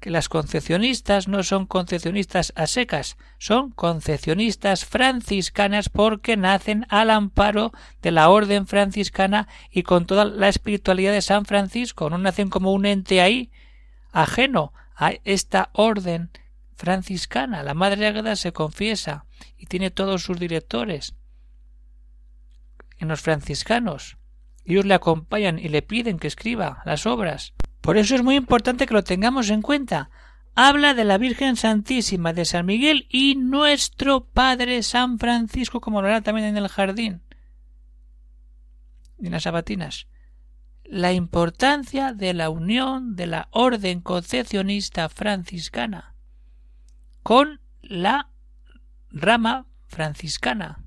que 0.03 0.11
las 0.11 0.29
concepcionistas 0.29 1.29
no 1.29 1.45
son 1.45 1.65
concepcionistas 1.65 2.53
a 2.57 2.67
secas, 2.67 3.17
son 3.39 3.71
concepcionistas 3.71 4.85
franciscanas 4.85 5.89
porque 5.89 6.37
nacen 6.37 6.87
al 6.89 7.09
amparo 7.09 7.73
de 8.03 8.11
la 8.11 8.29
orden 8.29 8.67
franciscana 8.67 9.47
y 9.71 9.85
con 9.85 10.05
toda 10.05 10.25
la 10.25 10.49
espiritualidad 10.49 11.13
de 11.13 11.23
San 11.23 11.45
Francisco, 11.45 12.11
no 12.11 12.19
nacen 12.19 12.51
como 12.51 12.73
un 12.73 12.85
ente 12.85 13.21
ahí 13.21 13.53
ajeno 14.11 14.73
a 14.97 15.13
esta 15.23 15.71
orden 15.73 16.31
franciscana. 16.75 17.63
La 17.63 17.75
Madre 17.75 18.05
Águeda 18.09 18.35
se 18.35 18.53
confiesa 18.53 19.25
y 19.57 19.67
tiene 19.67 19.93
todos 19.93 20.25
sus 20.25 20.37
directores 20.37 21.15
en 22.99 23.07
los 23.07 23.21
franciscanos. 23.21 24.17
Ellos 24.65 24.85
le 24.85 24.95
acompañan 24.95 25.61
y 25.61 25.69
le 25.69 25.83
piden 25.83 26.19
que 26.19 26.27
escriba 26.27 26.83
las 26.85 27.07
obras. 27.07 27.55
Por 27.83 27.99
eso 27.99 28.15
es 28.15 28.23
muy 28.23 28.37
importante 28.37 28.87
que 28.87 28.95
lo 28.95 29.03
tengamos 29.03 29.51
en 29.51 29.61
cuenta. 29.61 30.09
Habla 30.55 30.95
de 30.95 31.05
la 31.05 31.19
Virgen 31.19 31.57
Santísima 31.57 32.33
de 32.33 32.45
San 32.45 32.65
Miguel 32.65 33.07
y 33.11 33.35
nuestro 33.35 34.25
Padre 34.25 34.83
San 34.83 35.19
Francisco, 35.19 35.81
como 35.81 36.01
lo 36.01 36.09
hará 36.09 36.21
también 36.21 36.47
en 36.47 36.57
el 36.57 36.69
jardín, 36.69 37.23
en 39.19 39.33
las 39.33 39.43
sabatinas. 39.43 40.07
La 40.85 41.13
importancia 41.13 42.13
de 42.13 42.35
la 42.35 42.51
unión 42.51 43.17
de 43.17 43.27
la 43.27 43.49
orden 43.51 44.01
concepcionista 44.01 45.09
franciscana 45.09 46.15
con 47.23 47.61
la 47.83 48.31
rama 49.11 49.67
franciscana. 49.89 50.85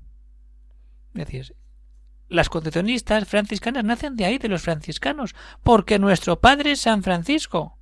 Es 1.14 1.54
las 2.28 2.48
concepcionistas 2.48 3.26
franciscanas 3.28 3.84
nacen 3.84 4.16
de 4.16 4.24
ahí, 4.24 4.38
de 4.38 4.48
los 4.48 4.62
franciscanos, 4.62 5.34
porque 5.62 5.98
nuestro 5.98 6.40
padre 6.40 6.72
es 6.72 6.80
San 6.80 7.02
Francisco. 7.02 7.76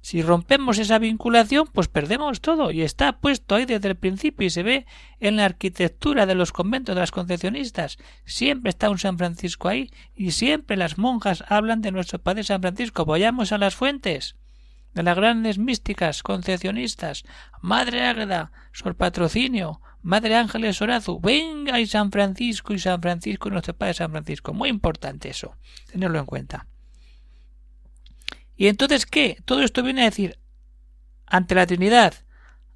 Si 0.00 0.22
rompemos 0.22 0.78
esa 0.78 1.00
vinculación, 1.00 1.66
pues 1.72 1.88
perdemos 1.88 2.40
todo, 2.40 2.70
y 2.70 2.82
está 2.82 3.18
puesto 3.18 3.56
ahí 3.56 3.64
desde 3.64 3.88
el 3.88 3.96
principio 3.96 4.46
y 4.46 4.50
se 4.50 4.62
ve 4.62 4.86
en 5.18 5.34
la 5.34 5.44
arquitectura 5.44 6.26
de 6.26 6.36
los 6.36 6.52
conventos 6.52 6.94
de 6.94 7.00
las 7.00 7.10
concepcionistas. 7.10 7.98
Siempre 8.24 8.70
está 8.70 8.88
un 8.88 8.98
San 8.98 9.18
Francisco 9.18 9.68
ahí, 9.68 9.90
y 10.14 10.30
siempre 10.30 10.76
las 10.76 10.96
monjas 10.96 11.42
hablan 11.48 11.82
de 11.82 11.90
nuestro 11.90 12.20
Padre 12.20 12.44
San 12.44 12.60
Francisco. 12.60 13.04
Vayamos 13.04 13.50
a 13.50 13.58
las 13.58 13.74
fuentes 13.74 14.36
de 14.96 15.02
las 15.02 15.14
grandes 15.14 15.58
místicas 15.58 16.22
concepcionistas, 16.22 17.24
Madre 17.60 18.06
Águeda, 18.06 18.50
Sor 18.72 18.96
Patrocinio, 18.96 19.82
Madre 20.00 20.36
Ángeles 20.36 20.80
Orazu, 20.80 21.20
venga 21.20 21.78
y 21.78 21.86
San 21.86 22.10
Francisco 22.10 22.72
y 22.72 22.78
San 22.78 23.02
Francisco 23.02 23.48
y 23.48 23.52
nuestro 23.52 23.76
Padre 23.76 23.92
San 23.92 24.10
Francisco. 24.10 24.54
Muy 24.54 24.70
importante 24.70 25.28
eso, 25.28 25.54
tenerlo 25.92 26.18
en 26.18 26.24
cuenta. 26.24 26.66
¿Y 28.56 28.68
entonces 28.68 29.04
qué? 29.04 29.36
Todo 29.44 29.60
esto 29.60 29.82
viene 29.82 30.00
a 30.00 30.06
decir, 30.06 30.38
ante 31.26 31.54
la 31.54 31.66
Trinidad, 31.66 32.14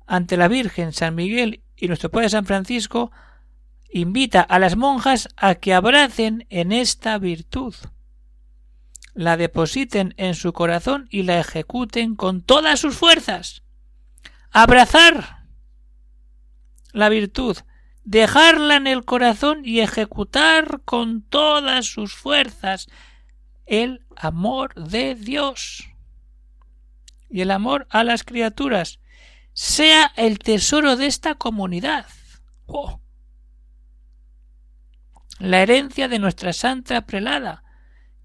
ante 0.06 0.36
la 0.36 0.48
Virgen, 0.48 0.92
San 0.92 1.14
Miguel 1.14 1.62
y 1.74 1.88
nuestro 1.88 2.11
Padre 2.11 2.28
San 2.28 2.44
Francisco, 2.44 3.12
invita 3.90 4.42
a 4.42 4.59
las 4.59 4.76
monjas 4.76 5.30
a 5.38 5.54
que 5.54 5.72
abracen 5.72 6.46
en 6.50 6.72
esta 6.72 7.16
virtud, 7.16 7.74
la 9.14 9.37
depositen 9.37 10.14
en 10.16 10.35
su 10.35 10.53
corazón 10.53 11.09
y 11.11 11.23
la 11.23 11.38
ejecuten 11.40 12.16
con 12.16 12.42
todas 12.42 12.81
sus 12.81 12.96
fuerzas. 12.96 13.62
Abrazar 14.51 15.46
la 16.92 17.09
virtud, 17.09 17.57
dejarla 18.05 18.77
en 18.77 18.87
el 18.87 19.05
corazón 19.05 19.62
y 19.64 19.81
ejecutar 19.81 20.81
con 20.85 21.23
todas 21.23 21.87
sus 21.87 22.14
fuerzas 22.14 22.88
el 23.66 24.05
amor 24.16 24.75
de 24.75 25.14
Dios 25.14 25.90
y 27.31 27.42
el 27.42 27.51
amor 27.53 27.87
a 27.90 28.03
las 28.03 28.25
criaturas 28.25 28.99
sea 29.53 30.12
el 30.16 30.38
tesoro 30.38 30.96
de 30.96 31.07
esta 31.07 31.37
comunidad. 31.37 32.07
Oh. 32.66 33.01
La 35.38 35.62
herencia 35.62 36.09
de 36.09 36.18
nuestra 36.18 36.53
santa 36.53 37.07
prelada, 37.07 37.62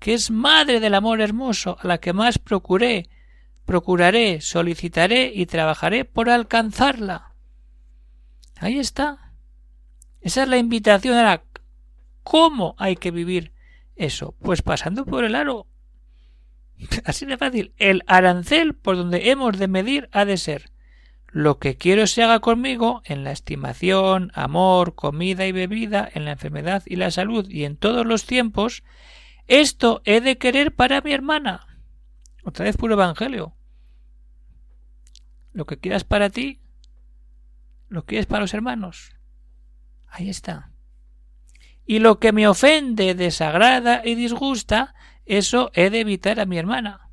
que 0.05 0.13
es 0.13 0.29
madre 0.29 0.79
del 0.79 0.93
amor 0.93 1.19
hermoso, 1.19 1.79
a 1.81 1.87
la 1.87 1.97
que 1.97 2.13
más 2.13 2.37
procuré, 2.37 3.09
procuraré, 3.65 4.39
solicitaré 4.39 5.31
y 5.33 5.47
trabajaré 5.47 6.05
por 6.05 6.29
alcanzarla. 6.29 7.33
Ahí 8.57 8.77
está. 8.77 9.31
Esa 10.21 10.43
es 10.43 10.49
la 10.49 10.59
invitación 10.59 11.17
a 11.17 11.23
la... 11.23 11.43
¿Cómo 12.21 12.75
hay 12.77 12.97
que 12.97 13.09
vivir 13.09 13.51
eso? 13.95 14.35
Pues 14.43 14.61
pasando 14.61 15.05
por 15.05 15.23
el 15.23 15.33
aro. 15.33 15.65
Así 17.05 17.25
de 17.25 17.37
fácil. 17.37 17.73
El 17.77 18.03
arancel 18.05 18.75
por 18.75 18.97
donde 18.97 19.31
hemos 19.31 19.57
de 19.57 19.67
medir 19.67 20.07
ha 20.11 20.23
de 20.23 20.37
ser 20.37 20.69
lo 21.29 21.57
que 21.57 21.77
quiero 21.77 22.05
se 22.05 22.21
haga 22.21 22.41
conmigo 22.41 23.01
en 23.05 23.23
la 23.23 23.31
estimación, 23.31 24.31
amor, 24.35 24.93
comida 24.93 25.47
y 25.47 25.51
bebida, 25.51 26.07
en 26.13 26.25
la 26.25 26.33
enfermedad 26.33 26.83
y 26.85 26.97
la 26.97 27.09
salud 27.09 27.49
y 27.49 27.63
en 27.63 27.75
todos 27.75 28.05
los 28.05 28.27
tiempos, 28.27 28.83
esto 29.47 30.01
he 30.05 30.21
de 30.21 30.37
querer 30.37 30.73
para 30.73 31.01
mi 31.01 31.13
hermana. 31.13 31.67
Otra 32.43 32.65
vez 32.65 32.77
puro 32.77 32.93
evangelio. 32.93 33.55
Lo 35.53 35.65
que 35.65 35.77
quieras 35.77 36.03
para 36.03 36.29
ti, 36.29 36.59
lo 37.87 38.05
que 38.05 38.19
es 38.19 38.25
para 38.25 38.41
los 38.41 38.53
hermanos. 38.53 39.15
Ahí 40.07 40.29
está. 40.29 40.71
Y 41.85 41.99
lo 41.99 42.19
que 42.19 42.31
me 42.31 42.47
ofende, 42.47 43.13
desagrada 43.13 44.01
y 44.03 44.15
disgusta, 44.15 44.95
eso 45.25 45.71
he 45.73 45.89
de 45.89 46.01
evitar 46.01 46.39
a 46.39 46.45
mi 46.45 46.57
hermana. 46.57 47.09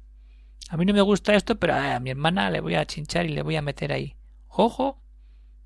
A 0.68 0.76
mí 0.76 0.86
no 0.86 0.94
me 0.94 1.02
gusta 1.02 1.34
esto, 1.34 1.58
pero 1.58 1.74
a 1.74 2.00
mi 2.00 2.10
hermana 2.10 2.50
le 2.50 2.60
voy 2.60 2.74
a 2.74 2.86
chinchar 2.86 3.26
y 3.26 3.30
le 3.30 3.42
voy 3.42 3.56
a 3.56 3.62
meter 3.62 3.92
ahí. 3.92 4.16
Ojo. 4.48 4.98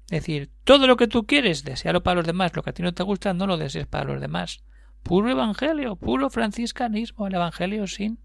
Decir, 0.09 0.51
todo 0.65 0.87
lo 0.87 0.97
que 0.97 1.09
tú 1.09 1.27
quieres, 1.27 1.65
desealo 1.65 2.03
para 2.03 2.17
los 2.17 2.27
demás. 2.27 2.55
Lo 2.55 2.63
que 2.63 2.71
a 2.71 2.73
ti 2.73 2.83
no 2.83 2.95
te 2.95 3.03
gusta, 3.03 3.35
no 3.35 3.47
lo 3.47 3.57
desees 3.57 3.87
para 3.87 4.05
los 4.05 4.21
demás. 4.21 4.63
Puro 5.07 5.31
evangelio, 5.31 5.95
puro 5.95 6.31
franciscanismo, 6.31 7.29
el 7.29 7.35
evangelio 7.35 7.87
sin 7.87 8.19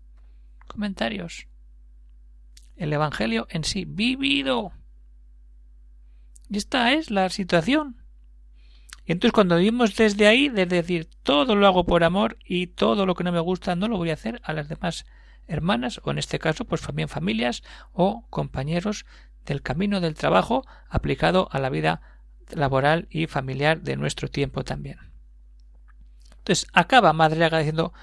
comentarios. 0.68 1.46
El 2.76 2.92
evangelio 2.92 3.46
en 3.52 3.64
sí, 3.64 3.86
vivido. 3.86 4.72
Y 6.50 6.58
esta 6.58 6.92
es 6.94 7.12
la 7.12 7.30
situación. 7.30 7.98
Y 9.06 9.12
entonces 9.12 9.32
cuando 9.32 9.58
vivimos 9.58 9.96
desde 9.96 10.26
ahí, 10.26 10.50
desde 10.50 10.78
decir 10.78 11.08
todo 11.22 11.56
lo 11.56 11.68
hago 11.68 11.86
por 11.86 12.04
amor 12.04 12.40
y 12.44 12.66
todo 12.66 13.06
lo 13.06 13.14
que 13.14 13.26
no 13.26 13.32
me 13.32 13.40
gusta 13.40 13.76
no 13.76 13.88
lo 13.88 13.98
voy 13.98 14.10
a 14.10 14.16
hacer 14.16 14.42
a 14.44 14.52
las 14.52 14.68
demás 14.68 15.06
hermanas 15.48 16.02
o 16.04 16.10
en 16.10 16.18
este 16.18 16.40
caso 16.40 16.66
pues 16.66 16.82
también 16.82 17.10
familias 17.10 17.62
o 17.94 18.26
compañeros 18.32 19.06
del 19.46 19.62
camino 19.62 20.02
del 20.02 20.16
trabajo 20.16 20.66
aplicado 20.90 21.48
a 21.52 21.60
la 21.60 21.70
vida 21.70 22.02
laboral 22.50 23.08
y 23.12 23.28
familiar 23.28 23.82
de 23.82 23.98
nuestro 23.98 24.30
tiempo 24.30 24.64
también. 24.64 25.11
Entonces 26.42 26.68
acaba 26.74 27.14
Madriaga 27.14 27.60
diciendo 27.60 27.94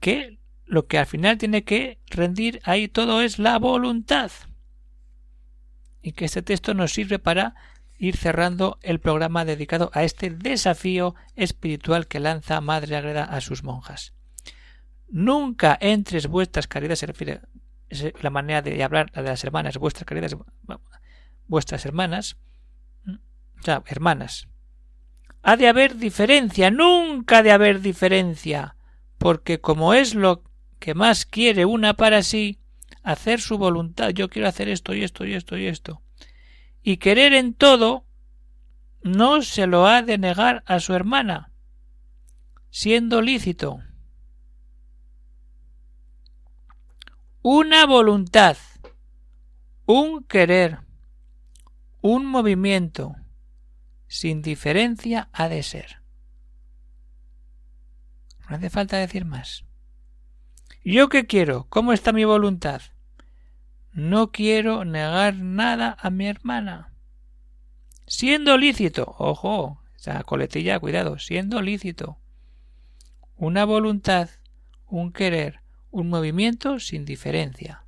que 0.00 0.38
lo 0.66 0.86
que 0.86 0.98
al 0.98 1.06
final 1.06 1.38
tiene 1.38 1.62
que 1.64 1.98
rendir 2.08 2.60
ahí 2.64 2.88
todo 2.88 3.22
es 3.22 3.38
la 3.38 3.58
voluntad 3.58 4.32
y 6.02 6.12
que 6.12 6.24
este 6.24 6.42
texto 6.42 6.74
nos 6.74 6.92
sirve 6.92 7.18
para 7.18 7.54
ir 7.96 8.16
cerrando 8.16 8.78
el 8.82 8.98
programa 8.98 9.44
dedicado 9.44 9.90
a 9.94 10.02
este 10.02 10.30
desafío 10.30 11.14
espiritual 11.36 12.06
que 12.08 12.20
lanza 12.20 12.60
Madre 12.60 12.96
Agreda 12.96 13.24
a 13.24 13.40
sus 13.40 13.62
monjas. 13.62 14.12
Nunca 15.08 15.78
entres 15.80 16.26
vuestras 16.26 16.66
caridades, 16.66 16.98
se 16.98 17.06
refiere 17.06 17.40
la 18.20 18.30
manera 18.30 18.60
de 18.60 18.82
hablar 18.82 19.10
de 19.12 19.22
las 19.22 19.42
hermanas, 19.44 19.78
vuestras 19.78 20.04
caridades, 20.04 20.36
vuestras 21.46 21.86
hermanas, 21.86 22.36
o 23.06 23.62
sea, 23.62 23.82
hermanas. 23.86 24.48
Ha 25.48 25.56
de 25.56 25.66
haber 25.66 25.96
diferencia, 25.96 26.70
nunca 26.70 27.42
de 27.42 27.52
haber 27.52 27.80
diferencia, 27.80 28.76
porque 29.16 29.62
como 29.62 29.94
es 29.94 30.14
lo 30.14 30.42
que 30.78 30.92
más 30.92 31.24
quiere 31.24 31.64
una 31.64 31.94
para 31.94 32.22
sí, 32.22 32.58
hacer 33.02 33.40
su 33.40 33.56
voluntad, 33.56 34.10
yo 34.10 34.28
quiero 34.28 34.46
hacer 34.46 34.68
esto 34.68 34.92
y 34.92 35.02
esto 35.04 35.24
y 35.24 35.32
esto 35.32 35.56
y 35.56 35.66
esto, 35.66 36.02
y 36.82 36.98
querer 36.98 37.32
en 37.32 37.54
todo, 37.54 38.04
no 39.02 39.40
se 39.40 39.66
lo 39.66 39.86
ha 39.86 40.02
de 40.02 40.18
negar 40.18 40.62
a 40.66 40.80
su 40.80 40.92
hermana, 40.92 41.50
siendo 42.68 43.22
lícito. 43.22 43.78
Una 47.40 47.86
voluntad, 47.86 48.58
un 49.86 50.24
querer, 50.24 50.80
un 52.02 52.26
movimiento, 52.26 53.16
sin 54.08 54.42
diferencia 54.42 55.28
ha 55.32 55.48
de 55.48 55.62
ser. 55.62 56.02
No 58.48 58.56
hace 58.56 58.70
falta 58.70 58.96
decir 58.96 59.24
más. 59.24 59.64
¿Yo 60.84 61.08
qué 61.08 61.26
quiero? 61.26 61.66
¿Cómo 61.68 61.92
está 61.92 62.12
mi 62.12 62.24
voluntad? 62.24 62.80
No 63.92 64.32
quiero 64.32 64.84
negar 64.84 65.34
nada 65.36 65.96
a 66.00 66.10
mi 66.10 66.26
hermana. 66.26 66.92
Siendo 68.06 68.56
lícito, 68.56 69.14
ojo, 69.18 69.82
esa 69.96 70.22
coletilla, 70.22 70.78
cuidado, 70.78 71.18
siendo 71.18 71.60
lícito. 71.60 72.18
Una 73.36 73.64
voluntad, 73.64 74.30
un 74.86 75.12
querer, 75.12 75.60
un 75.90 76.08
movimiento 76.08 76.80
sin 76.80 77.04
diferencia. 77.04 77.84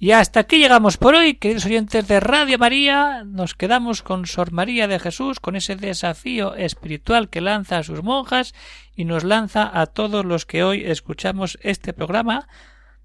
Y 0.00 0.12
hasta 0.12 0.38
aquí 0.38 0.58
llegamos 0.58 0.96
por 0.96 1.16
hoy, 1.16 1.34
queridos 1.34 1.66
oyentes 1.66 2.06
de 2.06 2.20
Radio 2.20 2.56
María. 2.56 3.24
Nos 3.24 3.56
quedamos 3.56 4.02
con 4.02 4.26
Sor 4.26 4.52
María 4.52 4.86
de 4.86 5.00
Jesús, 5.00 5.40
con 5.40 5.56
ese 5.56 5.74
desafío 5.74 6.54
espiritual 6.54 7.30
que 7.30 7.40
lanza 7.40 7.78
a 7.78 7.82
sus 7.82 8.04
monjas 8.04 8.54
y 8.94 9.06
nos 9.06 9.24
lanza 9.24 9.68
a 9.80 9.86
todos 9.86 10.24
los 10.24 10.46
que 10.46 10.62
hoy 10.62 10.84
escuchamos 10.84 11.58
este 11.62 11.92
programa 11.92 12.46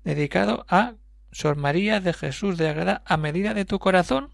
dedicado 0.04 0.68
a 0.70 0.94
Sor 1.32 1.56
María 1.56 2.00
de 2.00 2.14
Jesús 2.14 2.60
de 2.60 2.70
Agreda 2.70 3.02
a 3.08 3.18
medida 3.18 3.56
de 3.56 3.66
tu 3.66 3.80
corazón. 3.80 4.30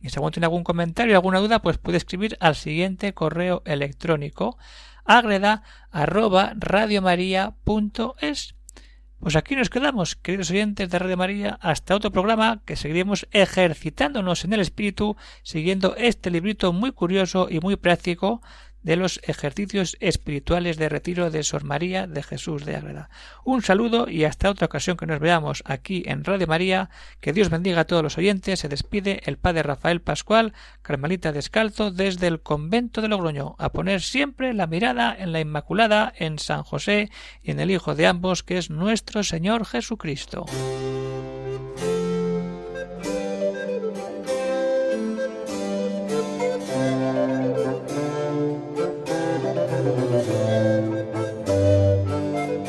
Y 0.00 0.08
si 0.08 0.16
alguno 0.16 0.32
tiene 0.32 0.46
algún 0.46 0.64
comentario, 0.64 1.14
alguna 1.14 1.38
duda, 1.38 1.62
pues 1.62 1.78
puede 1.78 1.98
escribir 1.98 2.36
al 2.40 2.56
siguiente 2.56 3.14
correo 3.14 3.62
electrónico 3.64 4.58
agreda 5.04 5.62
arroba 5.90 6.52
radiomaria.es. 6.56 8.57
Pues 9.20 9.34
aquí 9.34 9.56
nos 9.56 9.68
quedamos, 9.68 10.14
queridos 10.14 10.48
oyentes 10.52 10.88
de 10.90 10.96
Radio 10.96 11.16
María, 11.16 11.58
hasta 11.60 11.96
otro 11.96 12.12
programa 12.12 12.62
que 12.64 12.76
seguiremos 12.76 13.26
ejercitándonos 13.32 14.44
en 14.44 14.52
el 14.52 14.60
espíritu, 14.60 15.16
siguiendo 15.42 15.96
este 15.96 16.30
librito 16.30 16.72
muy 16.72 16.92
curioso 16.92 17.48
y 17.50 17.58
muy 17.58 17.74
práctico 17.74 18.40
de 18.88 18.96
los 18.96 19.20
ejercicios 19.22 19.98
espirituales 20.00 20.78
de 20.78 20.88
retiro 20.88 21.30
de 21.30 21.42
Sor 21.42 21.62
María 21.62 22.06
de 22.06 22.22
Jesús 22.22 22.64
de 22.64 22.74
Ágreda. 22.74 23.10
Un 23.44 23.60
saludo 23.60 24.08
y 24.08 24.24
hasta 24.24 24.48
otra 24.48 24.64
ocasión 24.64 24.96
que 24.96 25.04
nos 25.04 25.20
veamos 25.20 25.62
aquí 25.66 26.04
en 26.06 26.24
Radio 26.24 26.46
María. 26.46 26.88
Que 27.20 27.34
Dios 27.34 27.50
bendiga 27.50 27.82
a 27.82 27.84
todos 27.84 28.02
los 28.02 28.16
oyentes. 28.16 28.60
Se 28.60 28.68
despide 28.70 29.20
el 29.26 29.36
padre 29.36 29.62
Rafael 29.62 30.00
Pascual, 30.00 30.54
Carmelita 30.80 31.32
Descalzo, 31.32 31.90
desde 31.90 32.28
el 32.28 32.40
convento 32.40 33.02
de 33.02 33.08
Logroño, 33.08 33.56
a 33.58 33.72
poner 33.72 34.00
siempre 34.00 34.54
la 34.54 34.66
mirada 34.66 35.14
en 35.18 35.32
la 35.32 35.40
Inmaculada, 35.40 36.10
en 36.16 36.38
San 36.38 36.62
José 36.62 37.10
y 37.42 37.50
en 37.50 37.60
el 37.60 37.70
Hijo 37.70 37.94
de 37.94 38.06
ambos, 38.06 38.42
que 38.42 38.56
es 38.56 38.70
nuestro 38.70 39.22
Señor 39.22 39.66
Jesucristo. 39.66 40.46